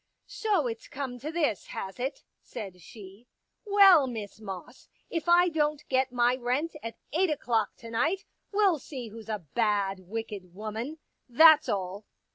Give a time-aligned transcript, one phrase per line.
[0.25, 3.27] "So it's come to this, has it?" said she."
[3.67, 8.79] Well, Miss Moss, if I don't get my rent at eight o'clock to night, we'll
[8.79, 10.97] see who's a bad, wicked woman—
[11.29, 12.07] that's all."